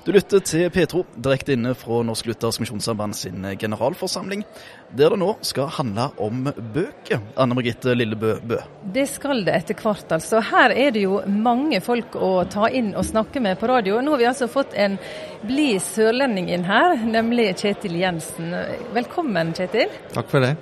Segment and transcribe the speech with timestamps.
[0.00, 4.46] Du lytter til Petro, direkte inne fra Norsk Luthersk Misjonssamband sin generalforsamling,
[4.96, 7.18] der det nå skal handle om bøker.
[7.36, 8.56] Anne Margitte Lillebø Bø.
[8.94, 10.40] Det skal det etter hvert, altså.
[10.40, 13.98] Her er det jo mange folk å ta inn og snakke med på radio.
[14.00, 14.96] Nå har vi altså fått en
[15.44, 18.54] blid sørlending inn her, nemlig Kjetil Jensen.
[18.96, 19.92] Velkommen, Kjetil.
[20.14, 20.54] Takk for det.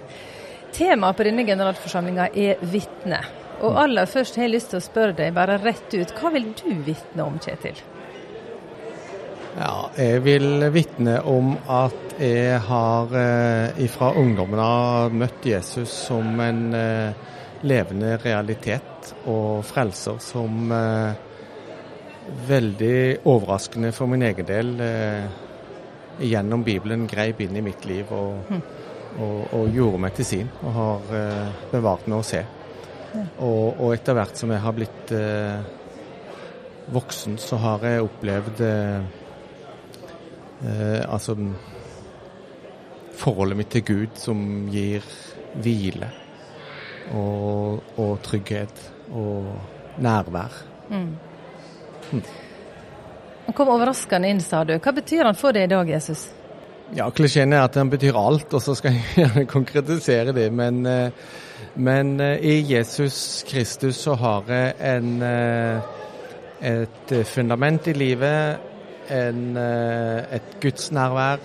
[0.74, 3.22] Temaet på denne generalforsamlinga er vitne.
[3.62, 6.50] Og aller først har jeg lyst til å spørre deg bare rett ut, hva vil
[6.58, 7.78] du vitne om, Kjetil?
[9.58, 16.38] Ja, jeg vil vitne om at jeg har eh, fra ungdommen har møtt Jesus som
[16.44, 17.16] en eh,
[17.66, 21.18] levende realitet og frelser som eh,
[22.46, 25.26] veldig overraskende for min egen del eh,
[26.22, 28.62] gjennom Bibelen greip inn i mitt liv og, mm.
[29.18, 32.44] og, og gjorde meg til sin og har eh, bevart meg å se.
[33.42, 35.16] Og, og, etter hvert som jeg har blitt
[36.92, 39.24] voksen, så har jeg opplevd eh,
[40.64, 41.36] eh, altså
[43.18, 44.40] forholdet mitt til Gud som
[44.72, 45.04] gir
[45.58, 46.10] hvile
[47.16, 48.82] og, og trygghet
[49.16, 49.48] og
[50.04, 50.58] nærvær.
[50.88, 51.10] Mm.
[52.12, 52.22] Mm.
[53.48, 54.76] Han kom overraskende inn, sa du.
[54.76, 56.28] Hva betyr han for deg i dag, Jesus?
[56.96, 60.50] Ja, Klisjeen er at han betyr alt, og så skal jeg gjerne konkretisere det.
[60.54, 61.28] Men eh,
[61.74, 65.80] men eh, i Jesus Kristus så har jeg en, eh,
[66.60, 68.58] et fundament i livet,
[69.14, 71.42] en, eh, et gudsnærvær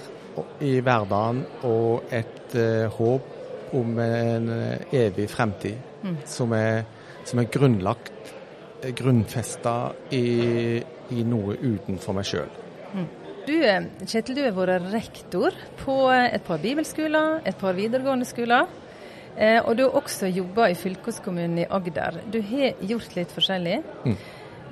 [0.66, 2.56] i hverdagen og et
[2.98, 4.50] håp om en
[4.94, 6.18] evig fremtid mm.
[6.30, 6.84] som, er,
[7.26, 8.34] som, er, grunnlagt,
[8.98, 9.76] grunnfesta
[10.14, 10.82] i,
[11.14, 12.54] i noe utenfor meg sjøl.
[12.94, 13.08] Mm.
[13.44, 13.56] Du,
[14.06, 18.70] Kjetil, du har vært rektor på et par bibelskoler, et par videregående skoler.
[19.34, 22.22] Eh, og du har også jobba i fylkeskommunen i Agder.
[22.30, 23.80] Du har gjort litt forskjellig.
[24.06, 24.18] Mm.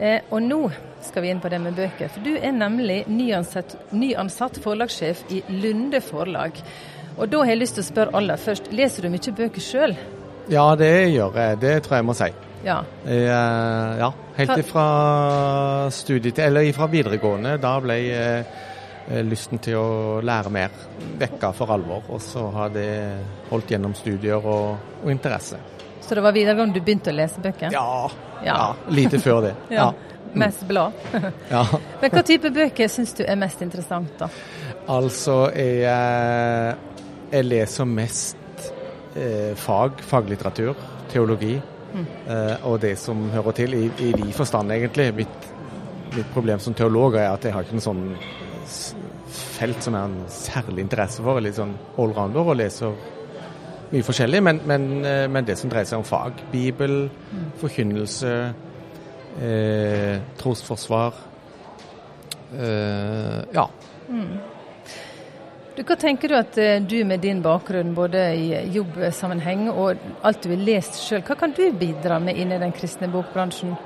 [0.02, 0.61] Eh, og nå
[1.05, 2.09] skal vi inn på det med bøker.
[2.09, 6.57] For du er nemlig nyansatt, nyansatt forlagssjef i Lunde forlag.
[7.17, 9.95] Og da har jeg lyst til å spørre aller først, leser du mye bøker sjøl?
[10.49, 11.62] Ja, det gjør jeg.
[11.62, 12.31] Det tror jeg må si.
[12.66, 12.81] Ja.
[13.06, 14.12] Jeg, eh, ja.
[14.41, 14.84] Helt ifra
[15.94, 17.57] studiet, eller ifra videregående.
[17.62, 18.45] Da ble jeg
[19.09, 20.73] Eh, lysten til å lære mer
[21.19, 22.06] vekka for alvor.
[22.13, 22.89] Og så har det
[23.50, 25.59] holdt gjennom studier og, og, interesse.
[26.01, 27.72] Så det var videregående du begynte å lese bøker?
[27.73, 28.09] Ja,
[28.45, 28.73] ja.
[28.89, 29.53] lite før det.
[29.79, 29.91] ja.
[30.34, 30.91] Mest blad?
[31.50, 31.66] ja.
[32.01, 34.29] Men hva type bøker syns du er mest interessant, da?
[34.91, 36.75] Altså, jeg,
[37.31, 38.72] jeg leser mest
[39.16, 40.79] eh, fag, faglitteratur,
[41.12, 41.56] teologi.
[41.91, 42.06] Mm.
[42.28, 45.12] Eh, og det som hører til, i, i vid forstand egentlig.
[45.22, 45.50] Mitt,
[46.16, 48.06] mitt problem som teolog er at jeg har ikke en sånn
[49.31, 51.41] felt som er en særlig interesse for.
[51.44, 52.95] Litt sånn allrounder og leser
[53.91, 54.44] mye forskjellig.
[54.44, 57.09] Men, men, eh, men, det som dreier seg om fag, Bibel,
[57.62, 58.38] forkynnelse,
[59.41, 61.19] eh, trosforsvar
[62.59, 63.69] eh, Ja.
[64.09, 64.40] Mm.
[65.72, 70.44] Du, hva tenker du at eh, du med din bakgrunn både i jobbsammenheng og alt
[70.44, 73.78] du har lest sjøl, hva kan du bidra med inn i den kristne bokbransjen?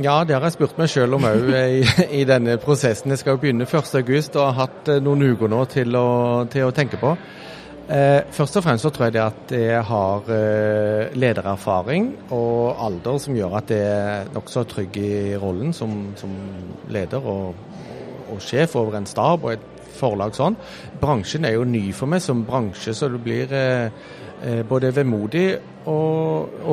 [0.00, 1.82] Ja, det har jeg spurt meg sjøl om òg i,
[2.22, 3.12] i, denne prosessen.
[3.12, 6.08] Jeg skal jo begynne 1.8 og har hatt eh, noen uker nå til å,
[6.52, 7.12] til å tenke på.
[7.92, 13.18] Eh, først og fremst så tror jeg det at jeg har eh, ledererfaring og alder
[13.20, 16.30] som gjør at jeg er nokså trygg i rollen som, som
[16.88, 17.58] leder og,
[18.30, 19.66] og, sjef over en stab og et
[19.98, 20.56] forlag sånn.
[21.02, 25.44] Bransjen er jo ny for meg som bransje, så det blir eh, både vemodig
[25.84, 25.98] å,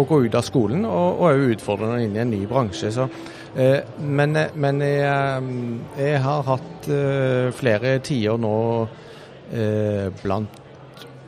[0.07, 2.93] gå ut av skolen, og òg utfordrende inn i en ny bransje.
[2.95, 3.09] Så,
[3.99, 5.51] men, men jeg,
[5.99, 6.89] jeg, har hatt
[7.59, 8.55] flere tider nå
[10.23, 10.68] blant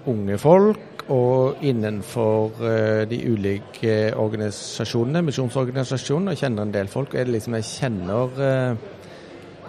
[0.09, 7.13] unge folk og innenfor eh, de ulike organisasjonene, misjonsorganisasjonene, og kjenner en del folk.
[7.17, 8.90] Det liksom jeg kjenner eh,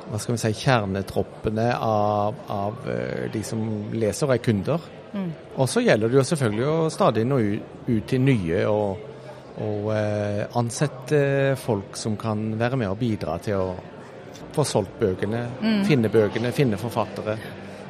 [0.08, 2.90] hva skal vi si, kjernetroppene av, av
[3.32, 3.62] de som
[3.96, 4.90] leser og er kunder.
[5.12, 5.30] Mm.
[5.60, 7.38] Og så gjelder det jo selvfølgelig å stadig nå
[7.86, 9.08] ut til nye og,
[9.60, 11.22] og eh, ansette
[11.60, 13.72] folk som kan være med og bidra til å
[14.52, 15.82] få solgt bøkene, mm.
[15.88, 17.36] finne bøkene, finne forfattere.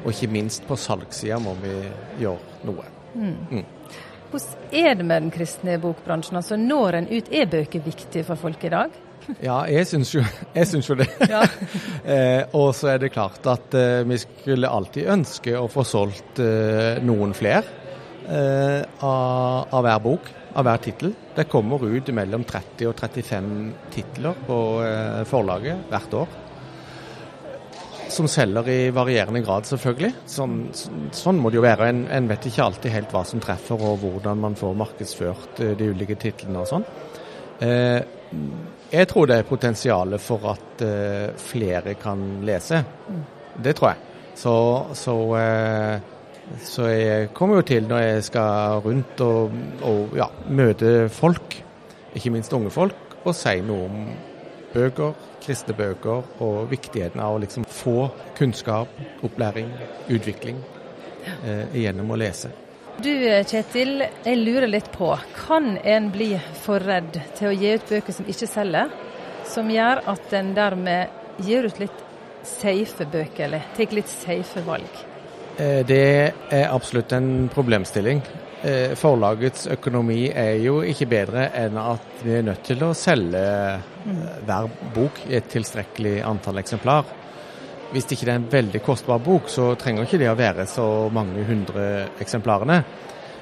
[0.03, 1.77] Og ikke minst på salgssida må vi
[2.23, 2.89] gjøre noe.
[3.15, 3.37] Mm.
[3.51, 3.65] mm.
[4.33, 6.39] Hvordan er det med den kristne bokbransjen?
[6.41, 9.01] Altså Når en ut, er bøker viktige for folk i dag?
[9.49, 10.23] Ja, jeg syns jo,
[10.55, 11.09] jeg syns jo det.
[11.35, 11.43] Ja.
[12.15, 16.41] eh, og så er det klart at eh, vi skulle alltid ønske å få solgt
[16.43, 17.63] eh, noen flere
[18.27, 21.15] eh, av, av, hver bok, av hver tittel.
[21.37, 23.53] Det kommer ut mellom 30 og 35
[23.95, 26.41] titler på eh, forlaget hvert år.
[28.13, 30.13] Som selger i varierende grad, selvfølgelig.
[30.29, 30.57] Sånn,
[31.17, 31.89] sånn må det jo være.
[31.89, 35.73] En, en, vet ikke alltid helt hva som treffer og hvordan man får markedsført eh,
[35.79, 36.85] de ulike titlene og sånn.
[37.65, 38.01] Eh,
[38.93, 42.83] jeg tror det er potensial for at eh, flere kan lese.
[43.57, 44.11] Det tror jeg.
[44.43, 44.53] Så,
[44.97, 45.15] så,
[46.65, 51.59] så, jeg kommer jo til når jeg skal rundt og, og ja, møte folk,
[52.17, 53.99] ikke minst unge folk, og si noe om
[54.75, 58.09] bøker, kristne bøker og viktigheten av å liksom få
[58.39, 58.91] kunnskap,
[59.25, 59.71] opplæring,
[60.09, 60.61] utvikling
[61.45, 62.53] eh, gjennom å lese.
[63.03, 63.09] Du
[63.49, 65.15] Kjetil, jeg lurer litt på,
[65.47, 68.93] kan en bli for redd til å gi ut bøker som ikke selger,
[69.49, 72.05] som gjør at en dermed gir ut litt
[72.47, 75.01] safe bøker, eller tar litt safe valg?
[75.57, 76.05] Eh, det
[76.53, 78.23] er absolutt en problemstilling.
[78.63, 83.41] Eh, forlagets økonomi er jo ikke bedre enn at vi er nødt til å selge
[83.43, 87.09] eh, hver bok i et tilstrekkelig antall eksemplar.
[87.91, 90.87] Hvis ikke det er en veldig kostbar bok, så trenger ikke det å være så
[91.11, 91.89] mange hundre
[92.23, 92.79] eksemplarene.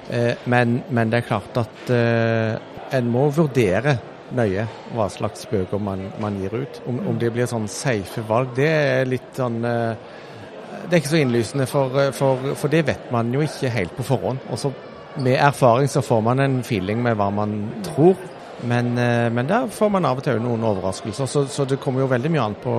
[0.09, 3.99] Eh, men, men, det er klart at en må vurdere
[4.33, 4.65] nøye
[4.97, 6.85] hva slags bøker man, man gir ut.
[6.89, 11.21] Om, om, det blir sånn safe valg, det er litt sånn Det er ikke så
[11.21, 14.49] innlysende, for, for, for, det vet man jo ikke helt på forhånd.
[14.49, 14.73] Også
[15.17, 18.17] med erfaring så får man en feeling med hva man tror.
[18.63, 18.93] Men,
[19.35, 21.27] men der får man av og til noen overraskelser.
[21.27, 22.75] Så, så det kommer jo veldig mye an på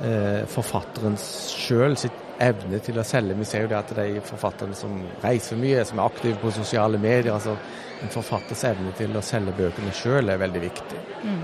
[0.00, 3.36] eh, forfatteren sjøl sitt evne til å selge.
[3.36, 7.00] Vi ser jo det at de forfatterne som reiser mye, som er aktive på sosiale
[7.00, 7.34] medier.
[7.34, 7.56] altså
[8.00, 11.02] En forfatters evne til å selge bøkene sjøl er veldig viktig.
[11.26, 11.42] Mm.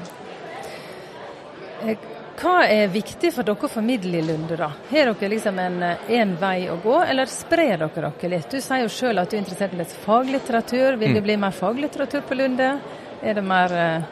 [2.36, 4.70] Eh, hva er viktig for dere å formidle i Lunde, da?
[4.90, 8.50] Har dere liksom en, en, vei å gå, eller sprer dere dere litt?
[8.50, 10.96] Du sier jo sjøl at du er interessert i litt faglitteratur.
[10.96, 11.26] Vil det mm.
[11.26, 12.78] bli mer faglitteratur på Lunde?
[13.22, 14.04] Er det mer eh,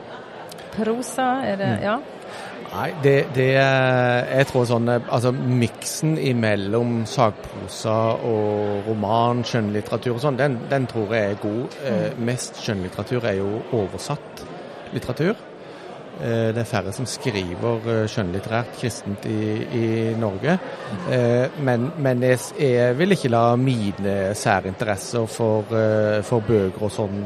[0.76, 1.44] prosa?
[1.44, 1.84] Er det, mm.
[1.84, 2.00] ja?
[2.74, 10.40] Nei, det, det Jeg tror sånn Altså miksen imellom sagprosa og roman, skjønnlitteratur og sånn,
[10.40, 11.80] den, den, tror jeg er god.
[11.84, 12.24] Eh, mm.
[12.32, 14.46] mest skjønnlitteratur er jo oversatt
[14.94, 15.36] litteratur.
[16.22, 19.86] Eh, det er færre som skriver eh, skjønnlitterært kristent i, i
[20.18, 20.52] Norge.
[21.10, 25.74] Eh, men, men jeg, jeg, vil ikke la mine særinteresser for,
[26.26, 27.18] for bøker og sånn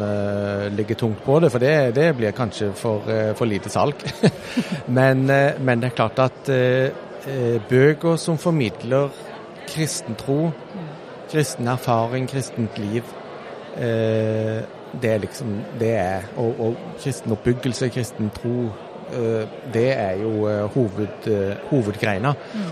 [0.72, 3.04] ligge tungt på det, for det, det blir kanskje for,
[3.36, 4.00] for lite salg.
[4.98, 6.52] men, men, det er klart at
[7.68, 9.12] bøker som formidler
[9.68, 10.48] kristen tro,
[11.28, 13.04] kristen erfaring, kristent liv,
[14.92, 18.68] det er liksom det er, og, og kristen oppbyggelse, kristen tro,
[19.12, 19.44] eh,
[19.74, 22.32] det er jo eh, hoved, eh, hovedgreina.
[22.32, 22.70] Mm.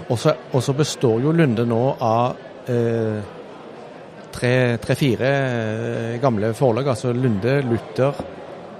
[0.55, 2.43] Og så består jo Lunde nå av
[4.37, 6.89] tre-fire tre, gamle forlag.
[6.89, 8.25] Altså Lunde, Luther,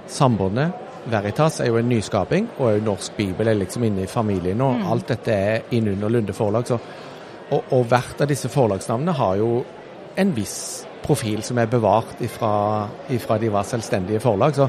[0.07, 0.83] Sambandet.
[1.07, 4.73] Veritas er jo en nyskaping, og òg Norsk Bibel er liksom inne i familien nå.
[4.75, 4.87] Mm.
[4.91, 6.67] Alt dette er innunder Lunde forlag.
[6.67, 6.79] Så,
[7.47, 9.51] og, og hvert av disse forlagsnavnene har jo
[10.19, 10.59] en viss
[11.07, 12.51] profil som er bevart ifra,
[13.13, 14.57] ifra de var selvstendige forlag.
[14.57, 14.67] Så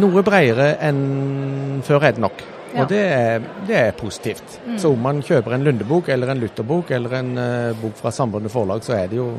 [0.00, 2.46] noe bredere enn før er det nok.
[2.72, 2.82] Ja.
[2.82, 4.58] Og det er, det er positivt.
[4.66, 4.76] Mm.
[4.80, 8.52] Så om man kjøper en Lunde-bok eller en Luther-bok eller en uh, bok fra Sambandet
[8.52, 9.30] forlag, så er det jo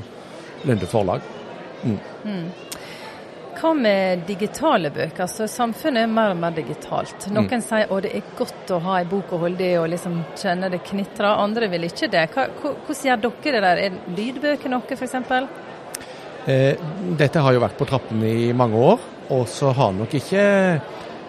[0.66, 1.22] Lunde forlag.
[1.84, 2.00] Mm.
[2.26, 2.48] Mm.
[3.60, 5.26] Hva med digitale bøker?
[5.26, 7.28] Altså, samfunnet er mer og mer digitalt.
[7.28, 7.64] Noen mm.
[7.66, 10.72] sier at det er godt å ha en bok å holde i og liksom kjenne
[10.72, 11.34] det knitrer.
[11.44, 12.26] Andre vil ikke det.
[12.34, 13.82] Hva, hvordan gjør dere det der?
[13.84, 15.18] Er lydbøker noe, f.eks.?
[16.48, 16.80] Eh,
[17.20, 19.02] dette har jo vært på trappene i mange år,
[19.36, 20.44] og så har nok ikke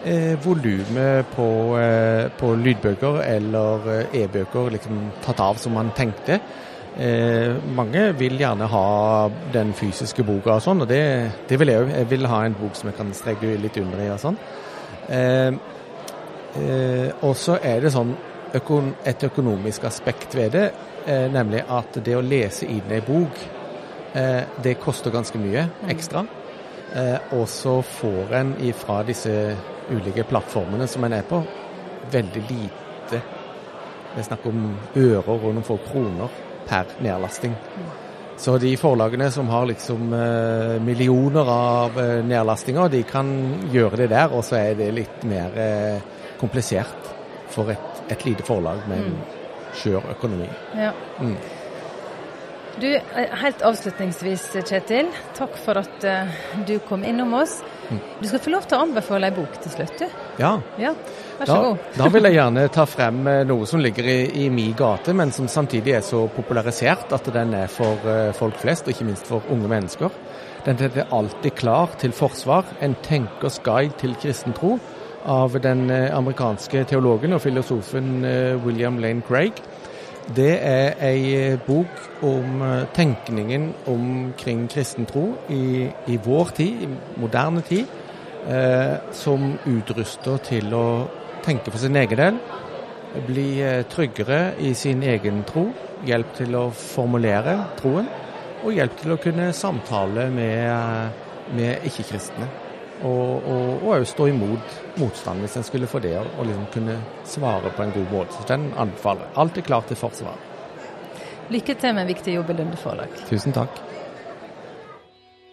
[0.06, 1.48] eh, volumet på,
[1.80, 6.38] eh, på, lydbøker eller eh, e-bøker liksom tatt av som man tenkte.
[7.00, 8.86] Eh, mange vil gjerne ha
[9.52, 11.02] den fysiske boka og sånn, og det,
[11.50, 11.92] det vil jeg òg.
[11.98, 14.40] Jeg vil ha en bok som jeg kan streke litt under i og sånn.
[15.10, 15.52] Eh,
[17.22, 18.16] og så er det sånn
[18.50, 20.64] et økonomisk aspekt ved det,
[21.30, 23.38] nemlig at det å lese inn ei bok
[24.12, 26.24] det koster ganske mye ekstra.
[26.94, 29.32] Eh, og så får en fra disse
[29.90, 31.42] ulike plattformene som en er på,
[32.10, 33.20] veldig lite
[34.10, 34.62] Det er snakk om
[34.98, 36.30] ører og noen få kroner
[36.66, 37.52] per nedlasting.
[38.40, 43.30] Så de forlagene som har liksom eh, millioner av nedlastinger, de kan
[43.70, 45.54] gjøre det der, og så er det litt mer
[46.40, 47.10] komplisert
[47.54, 49.22] for et, et lite forlag med en mm.
[49.78, 50.50] skjør økonomi.
[50.74, 50.90] Ja.
[51.20, 51.36] Mm.
[52.78, 53.02] Du, eh,
[53.42, 55.08] Helt avslutningsvis, Kjetil.
[55.36, 56.30] Takk for at uh,
[56.66, 57.58] du kom innom oss.
[57.90, 57.98] Mm.
[58.20, 60.20] Du skal få lov til å anbefale ei bok til slutt, du.
[60.38, 60.52] Ja.
[60.78, 60.92] ja.
[61.40, 61.88] Vær så da, god.
[61.96, 65.34] da vil jeg gjerne ta frem eh, noe som ligger i, i min gate, men
[65.34, 69.28] som samtidig er så popularisert at den er for uh, folk flest, og ikke minst
[69.28, 70.14] for unge mennesker.
[70.66, 74.78] Den heter 'Alltid klar til forsvar', en tenkers guide til kristen tro,
[75.24, 78.22] av den amerikanske teologen og filosofen
[78.64, 79.60] William Lane Craig.
[80.36, 86.84] Det er ei eh, bok om eh, tenkningen omkring kristen tro i, i vår tid,
[86.86, 87.86] i moderne tid.
[88.48, 90.86] eh, som utruster til å
[91.44, 92.40] tenke for sin egen del.
[93.26, 95.68] Bli eh, tryggere i sin egen tro.
[96.06, 98.08] Hjelp til å formulere troen.
[98.64, 101.20] Og hjelp til å kunne samtale med,
[101.56, 102.48] med ikke-kristne.
[103.06, 107.82] Og òg stå imot motstand hvis en skulle få det, og liksom kunne svare på
[107.86, 108.36] en god måte.
[108.36, 109.36] Så den anbefaler jeg.
[109.44, 110.36] Alltid klar til forsvar.
[111.50, 113.16] Lykke til med en viktig jobb i Lunde forlag.
[113.30, 113.80] Tusen takk.